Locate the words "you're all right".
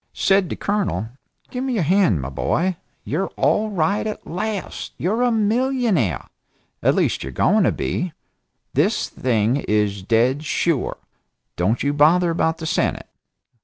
3.05-4.07